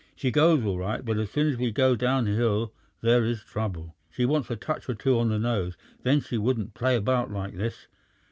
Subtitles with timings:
[0.15, 3.93] She goes all right, but as soon as we go down hill there is trouble!
[4.09, 7.55] She wants a touch or two on the nose, then she wouldn't play about like
[7.55, 7.85] this...